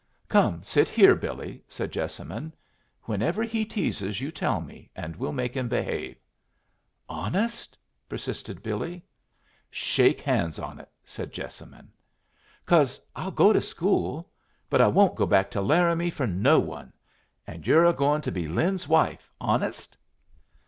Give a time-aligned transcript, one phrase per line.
[0.29, 2.51] "Come sit here, Billy," said Jessamine.
[3.03, 6.15] "Whenever he teases, you tell me, and we'll make him behave."
[7.07, 7.77] "Honest?"
[8.09, 9.03] persisted Billy.
[9.69, 11.91] "Shake hands on it," said Jessamine.
[12.65, 14.27] "Cause I'll go to school.
[14.71, 16.91] But I won't go back to Laramie for no one.
[17.45, 19.95] And you're a going to be Lin's wife, honest?"